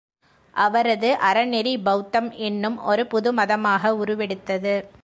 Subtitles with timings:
[0.55, 4.75] அவரது அறநெறி பெளத்தம் என்னும் ஒரு புது மதமாக உருவெடுத்தது.